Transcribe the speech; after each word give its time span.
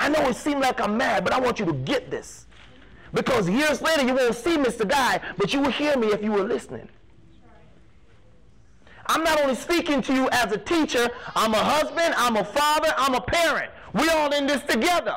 I 0.00 0.08
know 0.08 0.26
it 0.30 0.36
seemed 0.36 0.62
like 0.62 0.80
I'm 0.80 0.96
mad, 0.96 1.24
but 1.24 1.34
I 1.34 1.38
want 1.38 1.60
you 1.60 1.66
to 1.66 1.74
get 1.74 2.10
this. 2.10 2.46
Because 3.12 3.50
years 3.50 3.82
later, 3.82 4.06
you 4.06 4.14
won't 4.14 4.34
see 4.34 4.56
Mr. 4.56 4.88
Guy, 4.88 5.20
but 5.36 5.52
you 5.52 5.60
will 5.60 5.70
hear 5.70 5.94
me 5.98 6.06
if 6.06 6.22
you 6.22 6.32
were 6.32 6.42
listening. 6.42 6.88
I'm 9.06 9.22
not 9.22 9.38
only 9.42 9.56
speaking 9.56 10.00
to 10.02 10.14
you 10.14 10.30
as 10.30 10.52
a 10.52 10.56
teacher, 10.56 11.10
I'm 11.36 11.52
a 11.52 11.62
husband, 11.62 12.14
I'm 12.16 12.36
a 12.36 12.44
father, 12.44 12.94
I'm 12.96 13.14
a 13.14 13.20
parent. 13.20 13.70
We 13.92 14.08
all 14.08 14.32
in 14.32 14.46
this 14.46 14.62
together. 14.62 15.16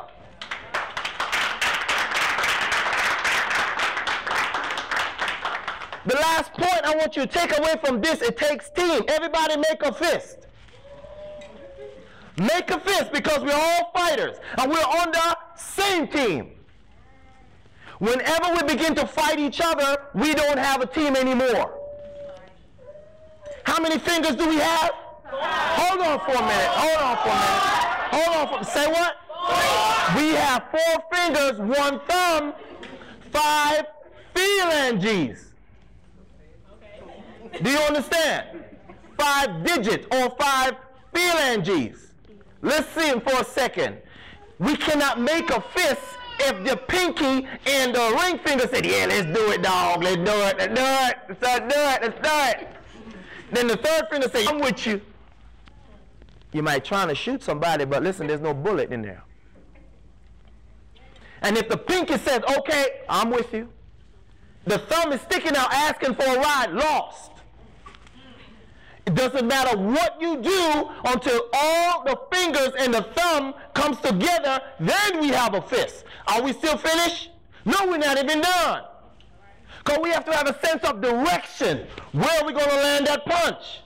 The 6.06 6.16
last 6.16 6.52
point 6.52 6.82
I 6.84 6.94
want 6.98 7.16
you 7.16 7.26
to 7.26 7.28
take 7.28 7.58
away 7.58 7.76
from 7.82 8.02
this, 8.02 8.22
it 8.22 8.36
takes 8.36 8.70
team. 8.70 9.04
Everybody 9.08 9.56
make 9.56 9.82
a 9.82 9.94
fist. 9.94 10.43
Make 12.38 12.72
a 12.72 12.80
fist 12.80 13.12
because 13.12 13.44
we're 13.44 13.54
all 13.54 13.92
fighters 13.96 14.38
and 14.58 14.72
we're 14.72 14.80
on 14.80 15.12
the 15.12 15.38
same 15.56 16.08
team. 16.08 16.50
Whenever 18.00 18.54
we 18.56 18.64
begin 18.64 18.96
to 18.96 19.06
fight 19.06 19.40
each 19.40 19.62
other, 19.64 19.98
we 20.16 20.34
don't 20.34 20.58
have 20.58 20.82
a 20.82 20.86
team 20.86 21.16
anymore. 21.16 21.80
How 23.64 23.82
many 23.82 24.00
fingers 24.00 24.36
do 24.36 24.48
we 24.50 24.58
have? 24.58 24.92
Hold 25.26 26.02
on 26.02 26.20
for 26.20 26.32
a 26.32 26.46
minute. 26.46 26.68
Hold 26.68 27.02
on 27.02 27.18
for 27.24 27.30
a 27.30 27.36
minute. 27.36 27.84
Hold 28.14 28.38
on 28.38 28.64
for 28.64 28.70
say 28.70 28.88
what? 28.88 29.16
We 30.18 30.30
have 30.36 30.64
four 30.72 31.04
fingers, 31.12 31.60
one 31.60 32.00
thumb, 32.08 32.54
five 33.32 33.86
phalanges. 34.34 35.54
Do 37.62 37.70
you 37.70 37.80
understand? 37.80 38.64
Five 39.18 39.64
digits 39.64 40.08
or 40.12 40.36
five 40.40 40.76
phalanges. 41.14 42.13
Let's 42.64 42.90
see 42.96 43.10
it 43.10 43.24
for 43.24 43.42
a 43.42 43.46
second. 43.46 43.98
We 44.58 44.76
cannot 44.78 45.20
make 45.20 45.50
a 45.50 45.62
fist 45.62 46.02
if 46.40 46.66
the 46.66 46.78
pinky 46.78 47.46
and 47.68 47.94
the 47.94 48.20
ring 48.24 48.40
finger 48.40 48.68
said, 48.68 48.86
yeah, 48.86 49.06
let's 49.08 49.28
do 49.38 49.52
it, 49.52 49.62
dog. 49.62 50.02
Let's 50.02 50.16
do 50.16 50.32
it. 50.32 50.58
Let's 50.58 50.74
do 50.74 50.82
it. 50.82 51.18
Let's 51.28 51.40
do 51.40 51.80
it. 51.80 52.02
Let's 52.02 52.28
do 52.28 52.64
it. 52.64 52.70
Then 53.52 53.68
the 53.68 53.78
third 53.78 54.08
finger 54.10 54.30
say, 54.30 54.48
I'm 54.48 54.60
with 54.60 54.88
you. 54.88 55.02
You 56.54 56.64
might 56.64 56.86
trying 56.86 57.10
to 57.10 57.16
shoot 57.16 57.44
somebody, 57.44 57.84
but 57.84 58.02
listen, 58.02 58.28
there's 58.28 58.42
no 58.42 58.54
bullet 58.54 58.92
in 58.92 59.02
there. 59.02 59.24
And 61.42 61.58
if 61.58 61.68
the 61.68 61.78
pinky 61.78 62.18
says, 62.18 62.42
okay, 62.60 63.02
I'm 63.10 63.30
with 63.30 63.54
you, 63.54 63.68
the 64.66 64.78
thumb 64.78 65.12
is 65.12 65.20
sticking 65.22 65.56
out 65.58 65.74
asking 65.74 66.16
for 66.16 66.24
a 66.24 66.38
ride, 66.38 66.72
lost. 66.72 67.33
It 69.06 69.16
doesn't 69.16 69.48
matter 69.48 69.78
what 69.78 70.22
you 70.22 70.38
do 70.38 70.90
until 71.06 71.42
all 71.54 72.04
the 72.06 72.18
fingers 72.32 72.72
and 72.80 72.94
the 72.94 73.04
thumb 73.16 73.54
comes 73.74 74.00
together, 74.00 74.62
then 74.80 75.20
we 75.20 75.30
have 75.30 75.56
a 75.56 75.62
fist. 75.62 76.06
Are 76.28 76.42
we 76.42 76.54
still 76.54 76.78
finished? 76.78 77.32
No, 77.66 77.76
we're 77.86 77.98
not 77.98 78.18
even 78.18 78.42
done. 78.42 78.84
Because 79.80 80.00
we 80.02 80.10
have 80.12 80.24
to 80.26 80.34
have 80.34 80.48
a 80.48 80.58
sense 80.66 80.84
of 80.86 81.02
direction. 81.02 81.86
Where 82.14 82.42
are 82.42 82.46
we 82.46 82.54
going 82.54 82.70
to 82.70 82.76
land 82.76 83.08
that 83.08 83.26
punch? 83.26 83.82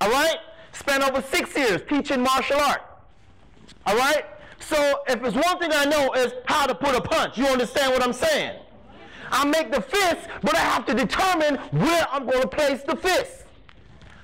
All 0.00 0.10
right? 0.10 0.36
Spent 0.72 1.02
over 1.02 1.20
six 1.20 1.56
years 1.56 1.82
teaching 1.88 2.22
martial 2.22 2.60
art. 2.60 2.82
All 3.86 3.96
right? 3.96 4.24
So 4.60 5.02
if 5.08 5.22
it's 5.24 5.34
one 5.34 5.58
thing 5.58 5.70
I 5.72 5.84
know 5.84 6.12
is 6.12 6.32
how 6.46 6.66
to 6.66 6.74
put 6.74 6.94
a 6.94 7.00
punch. 7.00 7.36
You 7.36 7.46
understand 7.46 7.92
what 7.92 8.02
I'm 8.02 8.12
saying? 8.12 8.60
I 9.32 9.44
make 9.44 9.72
the 9.72 9.80
fist, 9.80 10.28
but 10.42 10.54
I 10.54 10.60
have 10.60 10.86
to 10.86 10.94
determine 10.94 11.56
where 11.72 12.06
I'm 12.12 12.26
going 12.26 12.42
to 12.42 12.48
place 12.48 12.82
the 12.82 12.94
fist. 12.94 13.41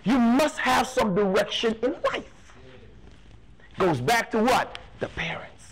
You 0.09 0.19
must 0.19 0.57
have 0.57 0.87
some 0.87 1.15
direction 1.15 1.77
in 1.83 1.95
life. 2.11 2.25
Goes 3.79 4.01
back 4.01 4.31
to 4.31 4.39
what? 4.43 4.79
The 5.01 5.09
parents. 5.09 5.65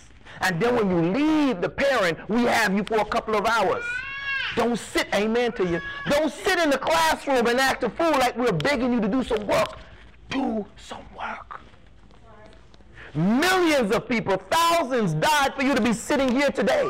And 0.42 0.61
then 0.61 0.77
when 0.77 0.91
you 0.91 1.01
leave 1.11 1.62
the 1.62 1.70
parent, 1.70 2.19
we 2.29 2.42
have 2.42 2.75
you 2.77 2.84
for 2.84 2.98
a 2.98 3.05
couple 3.07 3.34
of 3.34 3.47
hours. 3.47 3.83
Don't 4.55 4.79
sit, 4.79 5.09
amen 5.14 5.53
to 5.53 5.67
you. 5.67 5.81
Don't 6.11 6.31
sit 6.31 6.59
in 6.59 6.69
the 6.69 6.77
classroom 6.77 7.47
and 7.47 7.58
act 7.58 7.83
a 7.85 7.89
fool 7.89 8.11
like 8.11 8.36
we're 8.36 8.52
begging 8.52 8.92
you 8.92 9.01
to 9.01 9.08
do 9.08 9.24
some 9.24 9.47
work. 9.47 9.79
Do 10.29 10.67
some 10.77 11.07
work. 11.17 11.63
Millions 13.14 13.91
of 13.91 14.07
people, 14.07 14.36
thousands 14.51 15.14
died 15.14 15.55
for 15.55 15.63
you 15.63 15.74
to 15.74 15.80
be 15.80 15.95
sitting 15.95 16.30
here 16.30 16.51
today. 16.51 16.86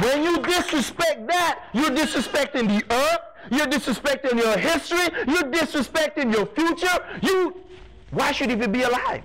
When 0.00 0.22
you 0.22 0.38
disrespect 0.38 1.26
that, 1.28 1.68
you're 1.72 1.90
disrespecting 1.90 2.68
the 2.68 2.94
earth, 2.94 3.20
you're 3.50 3.66
disrespecting 3.66 4.38
your 4.38 4.58
history, 4.58 5.08
you're 5.26 5.50
disrespecting 5.50 6.34
your 6.34 6.46
future. 6.46 7.04
You 7.22 7.54
why 8.10 8.32
should 8.32 8.50
you 8.50 8.56
even 8.56 8.72
be 8.72 8.82
alive? 8.82 9.22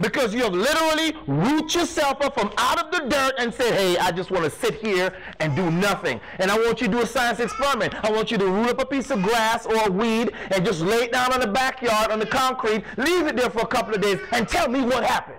Because 0.00 0.34
you 0.34 0.42
have 0.42 0.52
literally 0.52 1.14
root 1.26 1.74
yourself 1.74 2.20
up 2.22 2.34
from 2.34 2.52
out 2.58 2.82
of 2.82 2.90
the 2.90 3.08
dirt 3.08 3.34
and 3.38 3.54
said, 3.54 3.74
hey, 3.74 3.96
I 3.98 4.10
just 4.10 4.30
want 4.30 4.44
to 4.44 4.50
sit 4.50 4.74
here 4.74 5.14
and 5.38 5.54
do 5.54 5.70
nothing. 5.70 6.20
And 6.38 6.50
I 6.50 6.56
want 6.56 6.80
you 6.80 6.88
to 6.88 6.92
do 6.92 7.00
a 7.02 7.06
science 7.06 7.38
experiment. 7.38 7.94
I 8.04 8.10
want 8.10 8.30
you 8.32 8.38
to 8.38 8.46
root 8.46 8.70
up 8.70 8.80
a 8.80 8.86
piece 8.86 9.10
of 9.10 9.22
grass 9.22 9.64
or 9.64 9.86
a 9.86 9.90
weed 9.90 10.32
and 10.50 10.64
just 10.64 10.80
lay 10.80 11.04
it 11.04 11.12
down 11.12 11.32
on 11.32 11.40
the 11.40 11.46
backyard 11.46 12.10
on 12.10 12.18
the 12.18 12.26
concrete, 12.26 12.84
leave 12.96 13.26
it 13.28 13.36
there 13.36 13.50
for 13.50 13.60
a 13.60 13.66
couple 13.66 13.94
of 13.94 14.00
days, 14.00 14.18
and 14.32 14.48
tell 14.48 14.68
me 14.68 14.82
what 14.82 15.04
happened. 15.04 15.38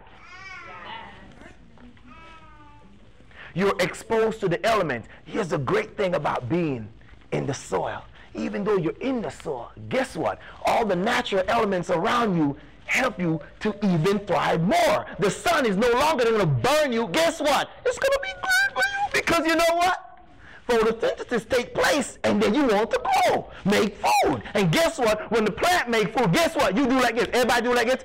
You're 3.54 3.76
exposed 3.80 4.40
to 4.42 4.48
the 4.48 4.64
elements. 4.66 5.08
Here's 5.26 5.50
the 5.50 5.58
great 5.58 5.96
thing 5.96 6.16
about 6.16 6.50
being 6.50 6.88
in 7.32 7.46
the 7.46 7.54
soil. 7.54 8.04
Even 8.36 8.64
though 8.64 8.78
you're 8.78 8.98
in 9.00 9.22
the 9.22 9.30
soil, 9.30 9.72
guess 9.90 10.16
what? 10.16 10.40
All 10.66 10.86
the 10.86 10.96
natural 10.96 11.44
elements 11.48 11.92
around 11.92 12.36
you 12.36 12.58
help 12.86 13.20
you 13.20 13.40
to 13.60 13.76
even 13.86 14.20
thrive 14.20 14.62
more. 14.62 15.06
The 15.20 15.30
sun 15.30 15.66
is 15.66 15.78
no 15.78 15.90
longer 15.92 16.26
going 16.26 16.40
to 16.40 16.46
burn 16.46 16.92
you. 16.92 17.08
Guess 17.10 17.40
what? 17.42 17.70
It's 17.86 18.00
going 18.00 18.12
to 18.12 18.20
be 18.22 18.34
good 18.42 18.74
for 18.74 18.84
you 18.90 19.22
because 19.22 19.46
you 19.46 19.56
know 19.56 19.76
what? 19.78 20.20
Photosynthesis 20.68 21.50
take 21.50 21.74
place 21.74 22.18
and 22.24 22.42
then 22.42 22.54
you 22.54 22.66
want 22.66 22.90
to 22.92 23.02
grow, 23.04 23.52
make 23.66 23.98
food. 23.98 24.42
And 24.54 24.72
guess 24.72 24.98
what? 24.98 25.30
When 25.32 25.46
the 25.46 25.52
plant 25.52 25.90
make 25.90 26.18
food, 26.18 26.34
guess 26.34 26.56
what? 26.56 26.76
You 26.76 26.88
do 26.88 27.00
like 27.02 27.16
this. 27.16 27.28
Everybody 27.34 27.62
do 27.64 27.74
like 27.76 27.88
this. 27.88 28.04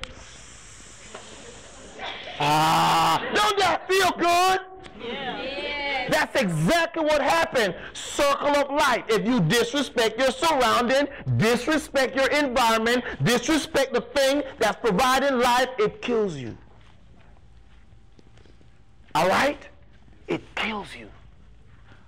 Ah, 2.41 3.25
don't 3.35 3.59
that 3.59 3.89
feel 3.89 4.11
good? 4.13 4.68
That's 6.19 6.43
exactly 6.43 7.05
what 7.05 7.23
happened. 7.23 7.77
Circle 7.93 8.57
of 8.57 8.71
life. 8.73 9.05
If 9.09 9.25
you 9.25 9.39
disrespect 9.39 10.19
your 10.19 10.33
surrounding, 10.33 11.07
disrespect 11.37 12.17
your 12.17 12.27
environment, 12.31 13.05
disrespect 13.23 13.93
the 13.93 14.01
thing 14.01 14.43
that's 14.59 14.81
providing 14.81 15.39
life, 15.39 15.69
it 15.79 16.03
kills 16.03 16.35
you. 16.35 16.59
All 19.15 19.29
right? 19.29 19.63
It 20.27 20.43
kills 20.57 20.89
you. 20.97 21.09